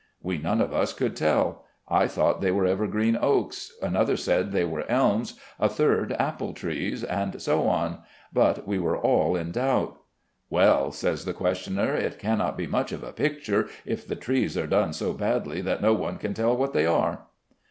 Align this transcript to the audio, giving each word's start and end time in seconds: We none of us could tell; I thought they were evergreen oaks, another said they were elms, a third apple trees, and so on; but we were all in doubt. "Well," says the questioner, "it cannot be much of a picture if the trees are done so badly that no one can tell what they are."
We 0.23 0.39
none 0.39 0.61
of 0.61 0.73
us 0.73 0.93
could 0.93 1.15
tell; 1.15 1.63
I 1.87 2.07
thought 2.07 2.41
they 2.41 2.49
were 2.49 2.65
evergreen 2.65 3.15
oaks, 3.21 3.71
another 3.83 4.17
said 4.17 4.51
they 4.51 4.63
were 4.63 4.83
elms, 4.89 5.35
a 5.59 5.69
third 5.69 6.15
apple 6.17 6.53
trees, 6.55 7.03
and 7.03 7.39
so 7.39 7.67
on; 7.67 7.99
but 8.33 8.67
we 8.67 8.79
were 8.79 8.97
all 8.97 9.35
in 9.35 9.51
doubt. 9.51 9.99
"Well," 10.49 10.91
says 10.91 11.25
the 11.25 11.33
questioner, 11.33 11.93
"it 11.93 12.17
cannot 12.17 12.57
be 12.57 12.65
much 12.65 12.91
of 12.91 13.03
a 13.03 13.13
picture 13.13 13.69
if 13.85 14.07
the 14.07 14.15
trees 14.15 14.57
are 14.57 14.65
done 14.65 14.91
so 14.91 15.13
badly 15.13 15.61
that 15.61 15.83
no 15.83 15.93
one 15.93 16.17
can 16.17 16.33
tell 16.33 16.57
what 16.57 16.73
they 16.73 16.87
are." 16.87 17.27